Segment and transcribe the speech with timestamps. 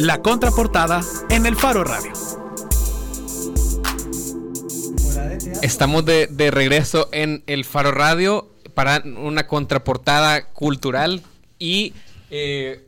[0.00, 2.12] La contraportada en el Faro Radio.
[5.62, 11.22] Estamos de, de regreso en el Faro Radio para una contraportada cultural
[11.58, 11.94] y
[12.30, 12.86] eh,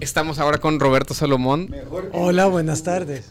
[0.00, 1.74] estamos ahora con Roberto Salomón.
[2.12, 3.30] Hola, buenas tardes.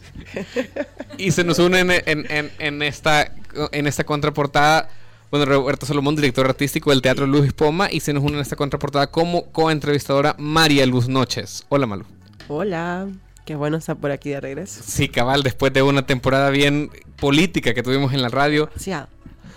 [1.18, 3.32] Y se nos une en, en- en- en esta,
[3.72, 4.88] en esta contraportada,
[5.30, 8.56] bueno, Roberto Salomón, director artístico del Teatro Luis Poma, y se nos une en esta
[8.56, 11.64] contraportada como coentrevistadora María Luz Noches.
[11.68, 12.04] Hola, Malu.
[12.48, 13.08] Hola,
[13.44, 14.82] qué bueno estar por aquí de regreso.
[14.86, 18.68] Sí, cabal, después de una temporada bien política que tuvimos en la radio.
[18.76, 19.08] Sí, ah,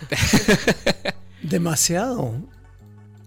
[1.41, 2.33] Demasiado.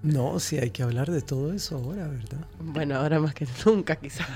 [0.02, 2.47] No, sí hay que hablar de todo eso ahora, ¿verdad?
[2.59, 4.27] bueno, ahora más que nunca quizás.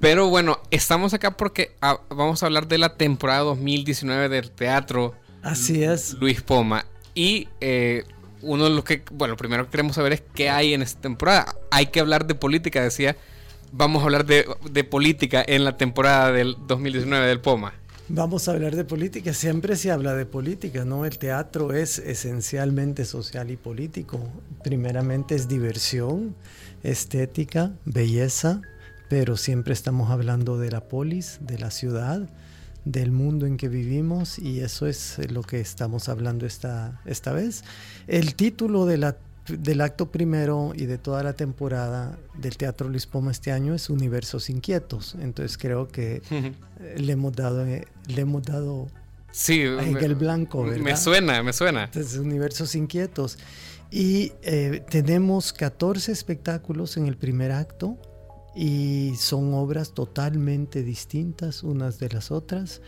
[0.00, 5.14] Pero bueno, estamos acá porque ah, vamos a hablar de la temporada 2019 del teatro
[5.42, 6.14] Así es.
[6.14, 6.84] Luis Poma.
[7.14, 8.04] Y eh,
[8.42, 11.56] uno de los que, bueno, primero que queremos saber es qué hay en esta temporada.
[11.70, 13.16] Hay que hablar de política, decía.
[13.72, 17.74] Vamos a hablar de, política en la temporada del 2019 del Poma.
[18.08, 19.34] Vamos a hablar de política.
[19.34, 21.04] Siempre se habla de política, ¿no?
[21.04, 24.18] El teatro es esencialmente social y político.
[24.64, 26.34] Primeramente es diversión,
[26.82, 28.62] estética, belleza,
[29.10, 32.26] pero siempre estamos hablando de la polis, de la ciudad,
[32.86, 37.62] del mundo en que vivimos y eso es lo que estamos hablando esta, esta vez.
[38.06, 39.16] El título de la-
[39.48, 43.90] del acto primero y de toda la temporada del Teatro Luis Poma este año es
[43.90, 45.16] Universos Inquietos.
[45.20, 46.22] Entonces creo que
[46.96, 48.88] le hemos dado, eh, le hemos dado
[49.30, 50.82] Sí, el blanco, ¿verdad?
[50.82, 51.84] me suena, me suena.
[51.84, 53.38] Entonces, Universos Inquietos.
[53.90, 57.96] Y eh, tenemos 14 espectáculos en el primer acto
[58.54, 62.82] y son obras totalmente distintas unas de las otras.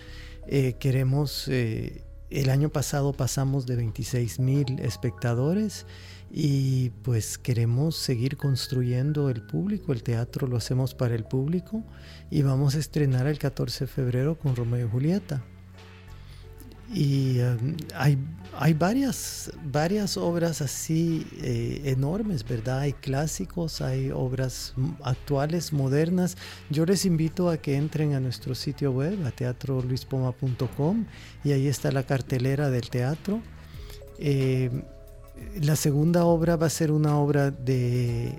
[0.46, 5.86] Eh, queremos, eh, el año pasado pasamos de 26 mil espectadores
[6.30, 11.82] y pues queremos seguir construyendo el público, el teatro lo hacemos para el público
[12.30, 15.42] y vamos a estrenar el 14 de febrero con Romeo y Julieta.
[16.92, 17.56] Y eh,
[17.94, 18.18] hay,
[18.58, 22.80] hay varias, varias obras así eh, enormes, ¿verdad?
[22.80, 26.36] Hay clásicos, hay obras actuales, modernas.
[26.68, 31.06] Yo les invito a que entren a nuestro sitio web, a teatroluispoma.com,
[31.44, 33.40] y ahí está la cartelera del teatro.
[34.18, 34.70] Eh,
[35.60, 38.38] la segunda obra va a ser una obra de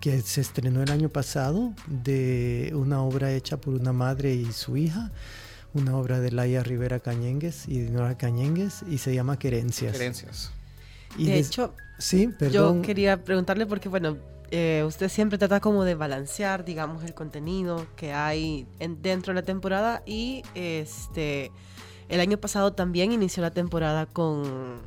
[0.00, 4.76] que se estrenó el año pasado, de una obra hecha por una madre y su
[4.76, 5.10] hija
[5.72, 9.96] una obra de Laia Rivera Cañengues y de Nora Cañengues y se llama Querencias.
[9.96, 10.50] Creencias.
[11.16, 12.78] Y de des- hecho, sí, perdón.
[12.80, 14.16] yo quería preguntarle porque, bueno,
[14.50, 19.40] eh, usted siempre trata como de balancear, digamos, el contenido que hay en- dentro de
[19.42, 21.52] la temporada y este
[22.08, 24.80] el año pasado también inició la temporada con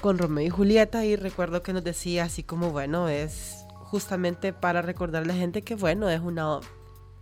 [0.00, 4.82] con Romeo y Julieta y recuerdo que nos decía así como, bueno, es justamente para
[4.82, 6.60] recordar a la gente que, bueno, es una,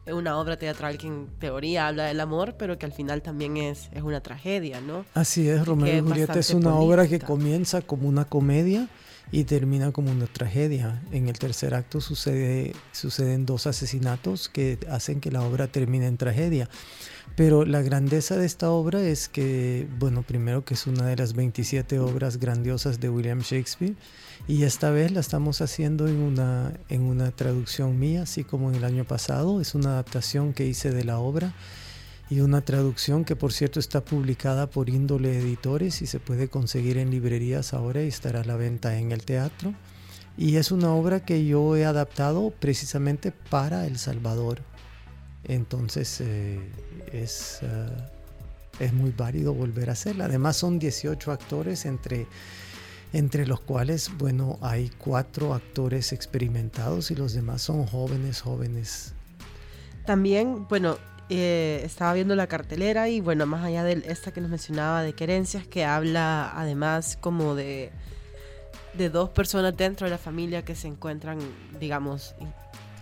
[0.07, 3.89] una obra teatral que en teoría habla del amor, pero que al final también es,
[3.93, 5.05] es una tragedia, ¿no?
[5.15, 8.89] Así es, Romeo y Julieta es una obra que comienza como una comedia
[9.33, 11.03] y termina como una tragedia.
[11.13, 16.17] En el tercer acto sucede, suceden dos asesinatos que hacen que la obra termine en
[16.17, 16.69] tragedia.
[17.35, 21.35] Pero la grandeza de esta obra es que, bueno, primero que es una de las
[21.35, 23.95] 27 obras grandiosas de William Shakespeare
[24.49, 28.77] y esta vez la estamos haciendo en una, en una traducción mía, así como en
[28.77, 29.61] el año pasado.
[29.61, 31.53] Es una adaptación que hice de la obra
[32.31, 36.97] y una traducción que por cierto está publicada por Índole Editores y se puede conseguir
[36.99, 39.75] en librerías ahora y estará a la venta en el teatro.
[40.39, 44.63] Y es una obra que yo he adaptado precisamente para El Salvador.
[45.49, 46.59] Entonces eh,
[47.13, 47.89] es, eh,
[48.81, 50.25] es muy válido volver a hacerla.
[50.25, 52.27] Además son 18 actores entre,
[53.13, 59.15] entre los cuales, bueno, hay cuatro actores experimentados y los demás son jóvenes, jóvenes.
[60.05, 60.99] También, bueno,
[61.29, 65.13] eh, estaba viendo la cartelera y bueno, más allá de esta que nos mencionaba de
[65.13, 67.93] querencias, que habla además como de,
[68.95, 71.39] de dos personas dentro de la familia que se encuentran,
[71.79, 72.35] digamos...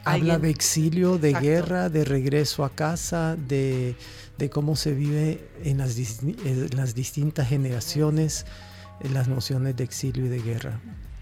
[0.04, 1.46] Habla alguien- de exilio, de Exacto.
[1.48, 3.96] guerra, de regreso a casa, de,
[4.38, 8.44] de cómo se vive en las, en las distintas generaciones
[9.00, 10.80] eh, las nociones de exilio y de guerra.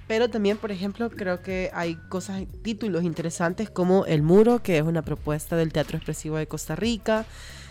[0.08, 4.82] Pero también, por ejemplo, creo que hay cosas, títulos interesantes como El Muro, que es
[4.82, 7.24] una propuesta del Teatro Expresivo de Costa Rica.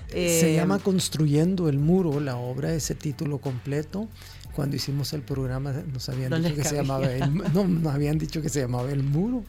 [0.10, 4.08] Se Eh, llama Construyendo el Muro, la obra, ese título completo.
[4.56, 8.18] Cuando hicimos el programa nos habían No dicho que se llamaba el, no, nos habían
[8.18, 9.44] dicho que se llamaba El Muro.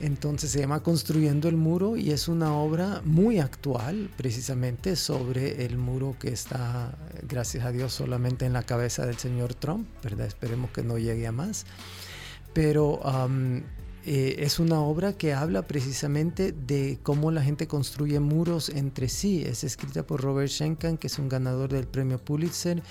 [0.00, 5.76] Entonces se llama Construyendo el Muro y es una obra muy actual, precisamente sobre el
[5.76, 10.26] muro que está, gracias a Dios, solamente en la cabeza del señor Trump, ¿verdad?
[10.26, 11.66] Esperemos que no llegue a más.
[12.52, 13.00] Pero
[14.04, 19.42] eh, es una obra que habla precisamente de cómo la gente construye muros entre sí.
[19.44, 22.82] Es escrita por Robert Schenken, que es un ganador del premio Pulitzer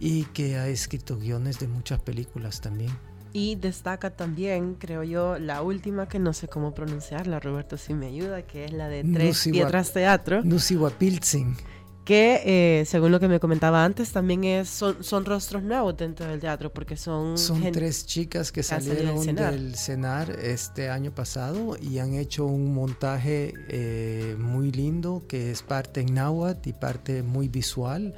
[0.00, 2.90] y que ha escrito guiones de muchas películas también.
[3.32, 8.06] Y destaca también, creo yo, la última que no sé cómo pronunciarla, Roberto, si me
[8.06, 10.42] ayuda, que es la de Tres Piedras Teatro.
[10.42, 11.56] Nusiwapiltzin
[12.04, 12.42] que
[12.80, 16.40] eh, según lo que me comentaba antes también es son, son rostros nuevos dentro del
[16.40, 22.14] teatro porque son son tres chicas que salieron del cenar este año pasado y han
[22.14, 28.14] hecho un montaje eh, muy lindo que es parte en náhuatl y parte muy visual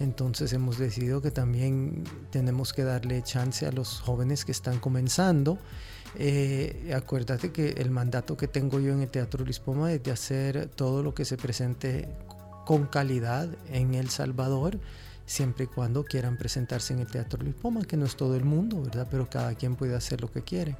[0.00, 5.58] entonces hemos decidido que también tenemos que darle chance a los jóvenes que están comenzando
[6.16, 10.68] eh, acuérdate que el mandato que tengo yo en el Teatro Lispoma es de hacer
[10.68, 12.08] todo lo que se presente
[12.64, 14.78] con calidad en El Salvador,
[15.26, 18.82] siempre y cuando quieran presentarse en el Teatro Lipoma, que no es todo el mundo,
[18.82, 19.06] ¿verdad?
[19.10, 20.76] Pero cada quien puede hacer lo que quiere.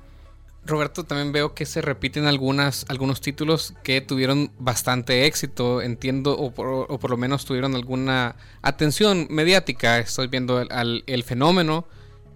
[0.68, 6.52] Roberto, también veo que se repiten algunas, algunos títulos que tuvieron bastante éxito, entiendo, o
[6.52, 9.98] por, lo menos tuvieron alguna atención mediática.
[9.98, 11.86] Estoy viendo el, fenómeno,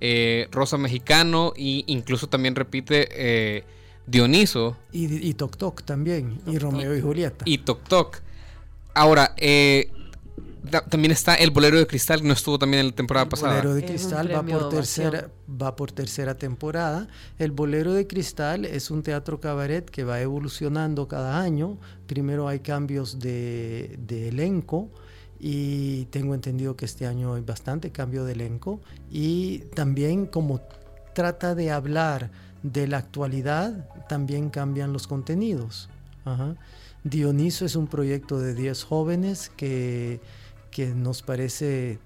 [0.01, 3.65] eh, Rosa Mexicano, e incluso también repite eh,
[4.07, 4.77] Dioniso.
[4.91, 7.45] Y, y Toc Toc también, y Romeo y Julieta.
[7.47, 8.21] Y Toc Toc.
[8.95, 9.91] Ahora, eh,
[10.89, 13.57] también está el Bolero de Cristal, que no estuvo también en la temporada pasada.
[13.57, 17.09] El Bolero de Cristal va por, tercera, va por tercera temporada.
[17.39, 21.79] El Bolero de Cristal es un teatro cabaret que va evolucionando cada año.
[22.07, 24.89] Primero hay cambios de, de elenco
[25.41, 28.81] y tengo entendido que este año hay bastante cambio de elenco.
[29.11, 30.61] Y también como
[31.15, 32.31] trata de hablar
[32.63, 35.89] de la actualidad, también cambian los contenidos.
[36.25, 36.55] Ajá.
[37.05, 40.21] Dioniso es un proyecto de 10 jóvenes que,
[40.79, 41.99] nos parece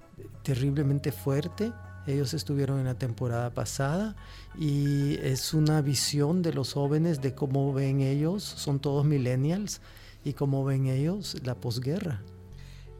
[0.43, 1.71] terriblemente fuerte.
[2.05, 4.15] Ellos estuvieron en la temporada pasada
[4.57, 9.81] y es una visión de los jóvenes de cómo ven ellos, son todos millennials,
[10.23, 12.21] y cómo ven ellos la posguerra.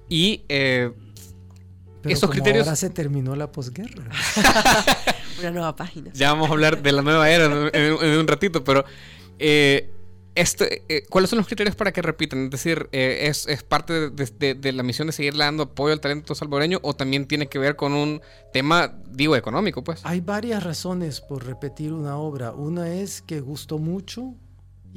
[0.09, 0.91] Y eh,
[2.03, 2.67] estos criterios.
[2.67, 4.05] Ahora se terminó la posguerra.
[5.39, 6.11] una nueva página.
[6.13, 8.85] Ya vamos a hablar de la nueva era en, un ratito, pero
[9.39, 9.91] eh,
[10.37, 12.45] este, eh, ¿Cuáles son los criterios para que repitan?
[12.45, 16.79] Es decir, eh, es, parte de, la misión de seguir dando apoyo al talento salvadoreño
[16.83, 18.21] o también tiene que ver con un
[18.53, 19.83] tema, digo, económico?
[19.83, 20.01] pues?
[20.03, 22.51] Hay varias razones por repetir una obra.
[22.51, 24.35] Una es que gustó mucho,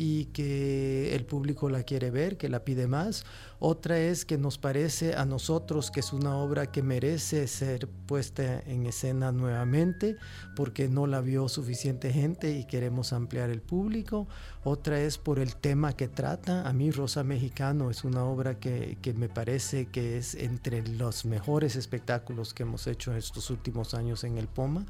[0.02, 3.26] y que el público la quiere ver, que la pide más.
[3.58, 8.60] Otra es que nos parece a nosotros que es una obra que merece ser puesta
[8.60, 10.16] en escena nuevamente
[10.56, 14.26] porque no la vio suficiente gente y queremos ampliar el público.
[14.64, 16.66] Otra es por el tema que trata.
[16.66, 21.26] A mí Rosa Mexicano es una obra que, que me parece que es entre los
[21.26, 24.86] mejores espectáculos que hemos hecho estos últimos años en el POMA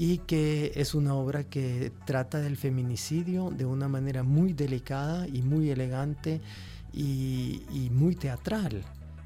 [0.00, 5.42] y que es una obra que trata del feminicidio de una manera muy delicada y
[5.42, 6.40] muy elegante
[6.92, 8.84] y, muy teatral.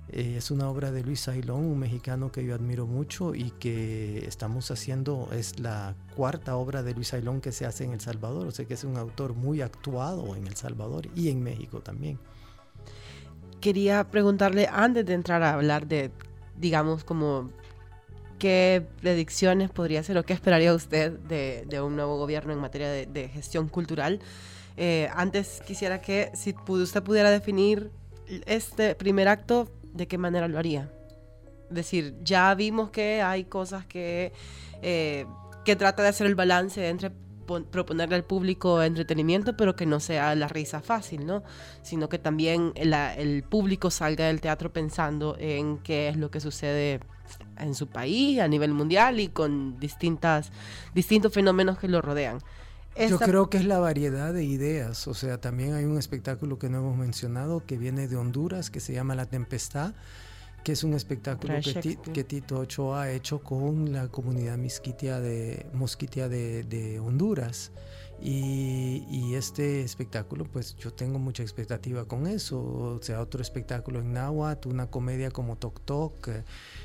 [0.08, 4.24] Eh, es una obra de Luis Ailón, un mexicano que yo admiro mucho y que
[4.26, 8.46] estamos haciendo, es la cuarta obra de Luis Ailón que se hace en El Salvador,
[8.46, 12.18] o sea que es un autor muy actuado en El Salvador y en México también.
[13.60, 16.10] Quería preguntarle antes de entrar a hablar de,
[16.56, 17.50] digamos, como
[18.42, 23.28] ¿qué predicciones podría hacer o qué esperaría usted de, un nuevo gobierno en materia de,
[23.28, 24.18] gestión cultural?
[24.76, 27.92] Eh, antes quisiera que si usted pudiera definir
[28.46, 30.90] este primer acto, ¿de qué manera lo haría?
[31.68, 34.32] Es decir, ya vimos que hay cosas que,
[34.82, 35.24] eh,
[35.64, 37.12] que trata de hacer el balance entre
[37.70, 41.42] proponerle al público entretenimiento, pero que no sea la risa fácil, ¿no?
[41.82, 47.00] Sino que también el público salga del teatro pensando en qué es lo que sucede
[47.58, 50.52] en su país, a nivel mundial y con distintas,
[50.94, 52.38] distintos fenómenos que lo rodean.
[52.94, 56.68] Yo creo que es la variedad de ideas, o sea, también hay un espectáculo que
[56.68, 59.94] no hemos mencionado que viene de Honduras, que se llama La Tempestad,
[60.62, 61.54] que es un espectáculo
[62.12, 67.72] que, Tito Ochoa ha hecho con la comunidad misquitia de, mosquitia de, Honduras.
[68.20, 72.60] Y, este espectáculo, pues yo tengo mucha expectativa con eso.
[72.60, 76.28] O sea, otro espectáculo en Nahuatl, una comedia como Tok Tok.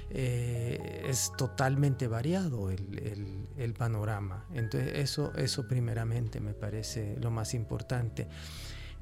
[0.10, 4.46] Eh, es totalmente variado el, panorama.
[4.54, 8.28] Entonces, eso, eso primeramente me parece lo más importante.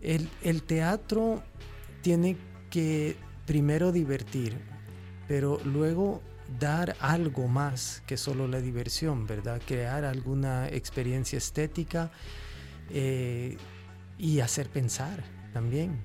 [0.02, 1.42] El, el teatro
[2.02, 2.36] tiene
[2.70, 4.58] que primero divertir,
[5.28, 6.22] pero luego
[6.60, 9.62] dar algo más que solo la diversión, ¿verdad?
[9.66, 12.12] Crear alguna experiencia estética
[12.90, 13.58] eh,
[14.18, 15.24] y hacer pensar
[15.54, 16.04] también.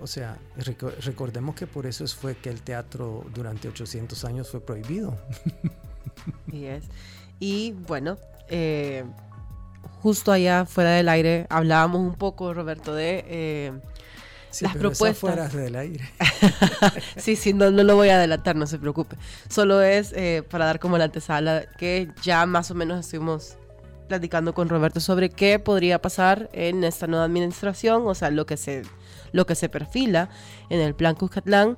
[0.00, 5.16] O sea, recordemos que por eso fue que el teatro durante 800 años fue prohibido.
[6.52, 6.84] Y es.
[7.40, 9.04] Y bueno, eh,
[10.00, 13.72] justo allá fuera del aire hablábamos un poco, Roberto, de eh,
[14.54, 15.18] Sí, las pero propuestas.
[15.18, 16.08] fuera del aire.
[17.16, 19.16] sí, sí, no, no lo voy a adelantar, no se preocupe.
[19.48, 23.56] Solo es eh, para dar como la antesala que ya más o menos estuvimos
[24.08, 28.56] platicando con Roberto sobre qué podría pasar en esta nueva administración, o sea, lo que
[28.56, 28.82] se,
[29.32, 30.28] lo que se perfila
[30.70, 31.76] en el plan Cuscatlán.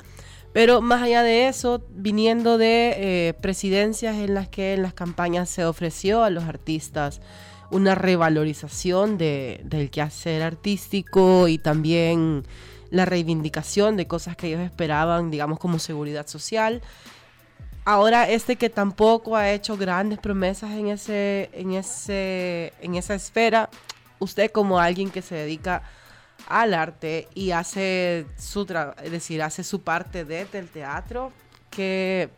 [0.52, 2.94] Pero más allá de eso, viniendo de
[3.28, 7.20] eh, presidencias en las que en las campañas se ofreció a los artistas
[7.70, 12.44] una revalorización de, del quehacer artístico y también
[12.90, 16.82] la reivindicación de cosas que ellos esperaban, digamos, como seguridad social.
[17.84, 23.70] Ahora este que tampoco ha hecho grandes promesas en ese, en ese, en esa esfera,
[24.18, 25.82] usted como alguien que se dedica
[26.48, 28.66] al arte y hace su
[29.02, 31.32] es decir, hace su parte desde el teatro,
[31.70, 32.30] ¿qué,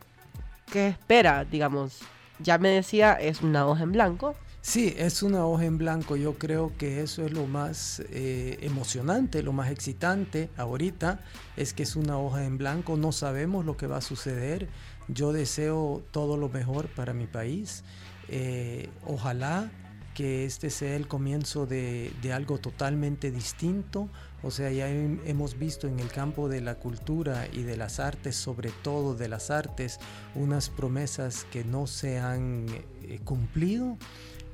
[0.70, 2.00] qué espera, digamos?
[2.38, 4.36] Ya me decía, es una hoja en blanco.
[4.60, 6.16] Sí, es una hoja en blanco.
[6.16, 11.20] Yo creo que eso es lo más eh, emocionante, lo más excitante ahorita,
[11.56, 12.96] es que es una hoja en blanco.
[12.96, 14.68] No sabemos lo que va a suceder.
[15.08, 17.82] Yo deseo todo lo mejor para mi país.
[18.28, 19.70] Eh, ojalá
[20.14, 24.10] que este sea el comienzo de, algo totalmente distinto.
[24.42, 28.00] O sea, ya hem- hemos visto en el campo de la cultura y de las
[28.00, 29.98] artes, sobre todo de las artes,
[30.34, 32.66] unas promesas que no se han
[33.02, 33.96] eh, cumplido.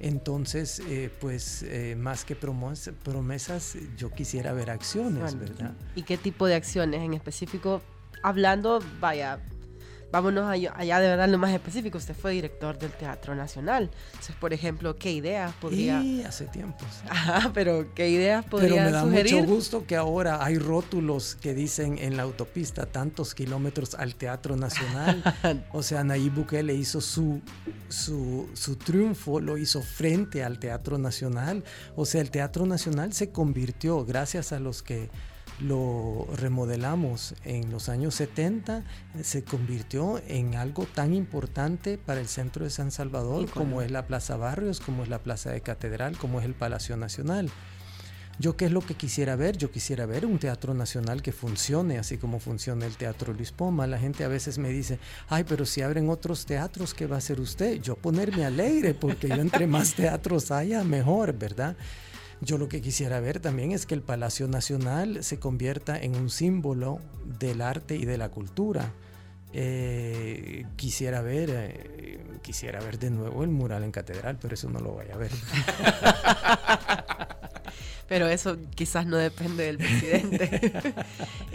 [0.04, 5.72] Entonces, eh, pues eh, más que promesas, yo quisiera ver acciones, ¿verdad?
[5.96, 7.80] ¿Y qué tipo de acciones en específico?
[8.22, 9.40] Hablando, vaya,
[10.14, 11.98] vámonos allá, de verdad lo más específico.
[11.98, 13.90] Usted fue director del Teatro Nacional.
[14.12, 16.00] Entonces, por ejemplo, ¿qué ideas podría...
[16.04, 16.84] Y hace tiempo.
[16.88, 17.04] sí.
[17.10, 19.34] Ajá, pero ¿qué ideas Pero podría me da sugerir?
[19.34, 24.54] mucho gusto que ahora hay rótulos que dicen en la autopista tantos kilómetros al Teatro
[24.56, 25.20] Nacional.
[25.72, 27.40] o sea, Nayib Bukele hizo su,
[27.88, 31.64] su, su triunfo, lo hizo frente al Teatro Nacional.
[31.96, 35.10] O sea, el Teatro Nacional se convirtió, gracias a los que
[35.60, 38.84] lo remodelamos en los años 70,
[39.22, 44.06] se convirtió en algo tan importante para el centro de San Salvador como es la
[44.06, 47.50] Plaza Barrios, como es la Plaza de Catedral, como es el Palacio Nacional.
[48.40, 49.56] Yo qué es lo que quisiera ver?
[49.56, 53.86] Yo quisiera ver un teatro nacional que funcione así como funciona el Teatro Luis Poma.
[53.86, 57.18] La gente a veces me dice, ay, pero si abren otros teatros, ¿qué va a
[57.18, 57.80] hacer usted?
[57.80, 61.76] Yo ponerme alegre, porque yo entre más teatros haya, mejor, ¿verdad?
[62.44, 66.28] Yo lo que quisiera ver también es que el Palacio Nacional se convierta en un
[66.30, 67.00] símbolo
[67.40, 68.92] del arte y de la cultura.
[69.52, 74.80] Eh, quisiera ver, eh, quisiera ver de nuevo el mural en catedral, pero eso no
[74.80, 75.30] lo voy a ver.
[78.06, 80.94] Pero eso quizás no depende del presidente.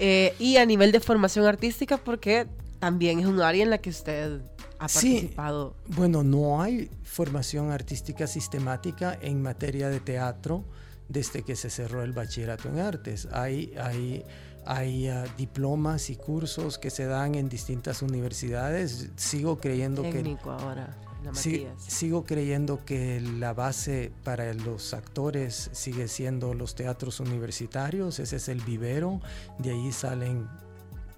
[0.02, 2.48] Eh, y a nivel de formación artística, porque
[2.80, 4.40] también es un área en la que usted
[4.80, 5.12] ha Sí.
[5.12, 5.76] participado.
[5.90, 10.64] Bueno, no hay formación artística sistemática en materia de teatro
[11.10, 13.28] desde que se cerró el bachillerato en artes.
[13.32, 14.24] Hay, hay,
[14.66, 19.10] hay ah, diplomas y cursos que se dan en distintas universidades.
[19.18, 20.14] Sigo creyendo que...
[20.14, 27.20] Técnico ahora, la sigo creyendo que la base para los actores sigue siendo los teatros
[27.20, 29.20] universitarios, ese es el vivero,
[29.58, 30.48] de ahí salen,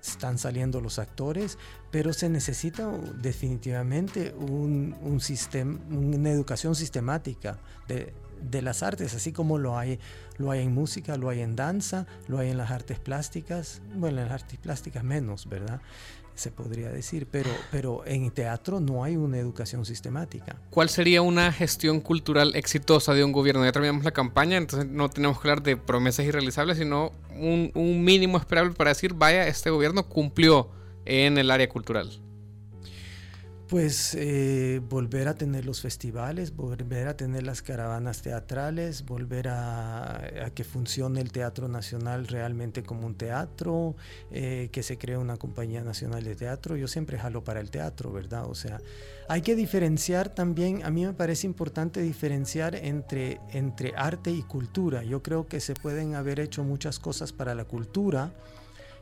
[0.01, 1.59] están saliendo los actores,
[1.91, 2.89] pero se necesita
[3.21, 9.99] definitivamente un, un sistema, una educación sistemática de, de las artes, así como lo hay,
[10.37, 14.21] lo hay en música, lo hay en danza, lo hay en las artes plásticas, bueno,
[14.21, 15.81] en las artes plásticas menos, ¿verdad?
[16.33, 20.55] se podría decir, pero, pero en teatro no hay una educación sistemática.
[20.69, 23.63] ¿Cuál sería una gestión cultural exitosa de un gobierno?
[23.63, 28.03] Ya terminamos la campaña, entonces no tenemos que hablar de promesas irrealizables, sino un, un
[28.03, 30.69] mínimo esperable para decir, vaya, este gobierno cumplió
[31.05, 32.21] en el área cultural.
[33.71, 40.51] Pues eh, volver a tener los festivales, volver a tener las caravanas teatrales, volver a,
[40.53, 43.95] que funcione el Teatro Nacional realmente como un teatro,
[44.29, 46.75] eh, que se cree una compañía nacional de teatro.
[46.75, 48.43] Yo siempre jalo para el teatro, ¿verdad?
[48.49, 48.81] O sea,
[49.29, 55.01] hay que diferenciar también, a mí me parece importante diferenciar entre, entre arte y cultura.
[55.03, 58.33] Yo creo que se pueden haber hecho muchas cosas para la cultura.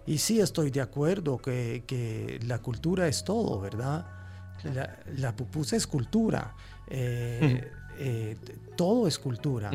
[0.05, 4.18] Y sí estoy de acuerdo que, que la cultura es todo, ¿verdad?
[4.63, 6.55] La, la pupusa es cultura,
[6.87, 8.35] eh, eh,
[8.75, 9.71] todo es cultura,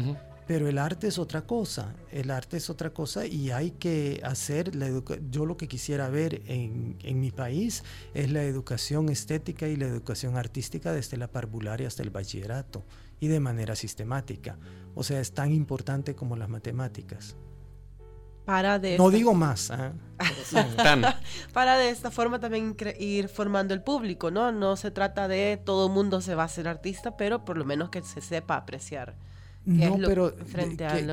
[0.46, 4.74] pero el arte es otra cosa, el arte es otra cosa y hay que hacer,
[4.74, 4.88] la
[5.30, 9.86] yo lo que quisiera ver en, en mi país es la educación estética y la
[9.86, 12.84] educación artística desde la parvularia hasta el bachillerato
[13.20, 14.58] y de manera sistemática,
[14.94, 17.36] o sea, es tan importante como las matemáticas.
[18.44, 19.92] Para de No digo más, ¿ah?
[20.76, 21.02] Tan.
[21.52, 24.52] Para de esta forma también ir formando el público, ¿no?
[24.52, 27.90] No se trata de todo mundo se va a ser artista, pero por lo menos
[27.90, 29.14] que se sepa apreciar
[29.64, 30.34] No, pero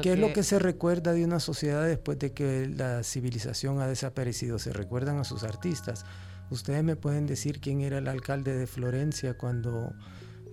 [0.01, 3.88] ¿qué, es lo que se recuerda de una sociedad después de que la civilización ha
[3.88, 4.60] desaparecido?
[4.60, 6.06] Se recuerdan a sus artistas.
[6.50, 9.94] Ustedes me pueden decir quién era el alcalde de Florencia cuando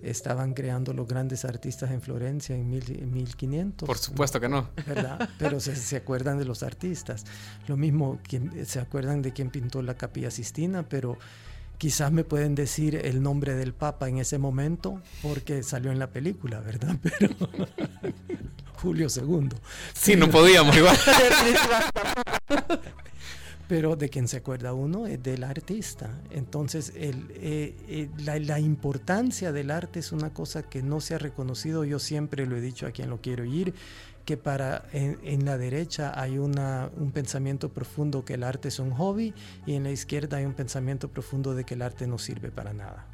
[0.03, 3.87] estaban creando los grandes artistas en Florencia en, mil, 1500.
[3.87, 4.69] Por supuesto que no.
[4.85, 5.29] ¿verdad?
[5.37, 7.25] Pero se, se, acuerdan de los artistas.
[7.67, 8.19] Lo mismo,
[8.65, 11.17] se acuerdan de quién pintó la capilla Sistina, pero
[11.79, 16.07] Quizás me pueden decir el nombre del Papa en ese momento porque salió en la
[16.07, 16.97] película, ¿verdad?
[17.01, 17.29] Pero
[18.73, 19.47] Julio II.
[19.93, 20.97] Sí, no podíamos igual.
[23.69, 26.19] Pero de quien se acuerda uno es del artista.
[26.31, 31.15] Entonces, el, eh, eh, la, la, importancia del arte es una cosa que no se
[31.15, 31.85] ha reconocido.
[31.85, 33.73] Yo siempre lo he dicho a quien lo quiero ir
[34.29, 38.91] que para en, la derecha hay una, un pensamiento profundo que el arte es un
[38.91, 39.33] hobby
[39.65, 42.71] y en la izquierda hay un pensamiento profundo de que el arte no sirve para
[42.71, 43.07] nada.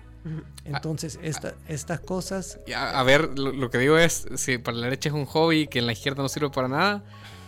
[0.65, 2.59] Entonces, esta, estas cosas...
[2.75, 5.85] A, ver, lo, que digo es, si para la derecha es un hobby que en
[5.85, 7.03] la izquierda no sirve para nada,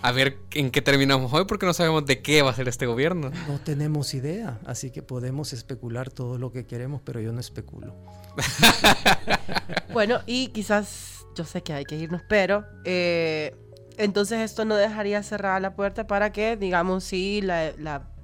[0.08, 2.86] a ver en qué terminamos hoy porque no sabemos de qué va a ser este
[2.86, 3.30] gobierno.
[3.50, 7.94] No tenemos idea, así que podemos especular todo lo que queremos, pero yo no especulo.
[9.94, 13.54] bueno, y quizás yo sé que hay que irnos, pero eh,
[13.98, 17.74] entonces esto no dejaría cerrada la puerta para que, digamos, si la,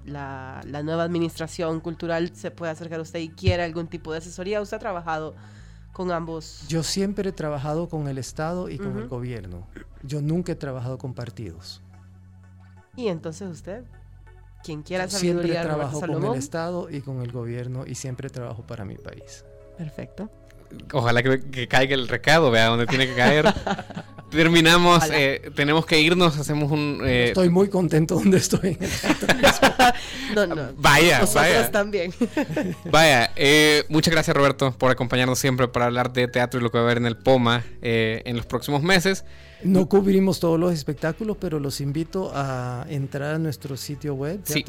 [0.05, 4.61] nueva administración cultural se puede acercar a usted y quiere algún tipo de asesoría.
[4.61, 5.35] ¿Usted ha trabajado
[5.93, 6.65] con ambos?
[6.67, 9.67] Yo siempre he trabajado con el Estado y con el gobierno.
[10.01, 11.81] Yo nunca he trabajado con partidos.
[12.95, 13.83] ¿Y entonces usted?
[14.63, 18.85] Quien quiera Siempre trabajo con el Estado y con el gobierno y siempre trabajo para
[18.85, 19.45] mi país.
[19.77, 20.29] Perfecto.
[20.91, 23.45] Ojalá que, caiga el recado, vea dónde tiene que caer.
[24.33, 27.01] Terminamos, eh, tenemos que irnos, hacemos un...
[27.05, 28.77] Eh, estoy muy contento donde estoy.
[30.35, 30.69] no, no.
[30.77, 31.71] Vaya, vaya.
[31.71, 32.13] también.
[32.85, 36.77] vaya, eh, muchas gracias Roberto por acompañarnos siempre para hablar de teatro y lo que
[36.77, 39.23] va a haber en el POMA en los próximos meses.
[39.63, 44.63] No cubrimos todos los espectáculos, pero los invito a entrar a nuestro sitio web, sí.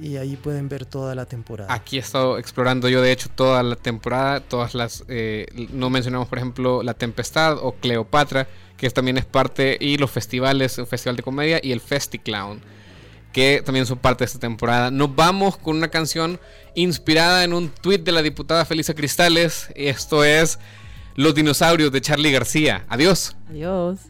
[0.00, 1.72] y ahí pueden ver toda la temporada.
[1.72, 5.04] Aquí he estado explorando yo, de hecho, toda la temporada, todas las...
[5.08, 10.10] Eh, no mencionamos, por ejemplo, La Tempestad o Cleopatra, que también es parte, y los
[10.10, 12.60] festivales, el Festival de Comedia y el FestiClown,
[13.32, 14.90] que también son parte de esta temporada.
[14.90, 16.38] Nos vamos con una canción
[16.74, 20.58] inspirada en un tuit de la diputada Felisa Cristales, y esto es...
[21.16, 22.84] Los dinosaurios de Charlie García.
[22.88, 23.36] Adiós.
[23.48, 24.00] Adiós.